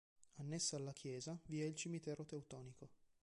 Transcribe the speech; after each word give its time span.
Annessa 0.39 0.77
alla 0.77 0.93
chiesa 0.93 1.37
vi 1.45 1.61
è 1.61 1.65
il 1.65 1.75
Cimitero 1.75 2.25
Teutonico. 2.25 2.89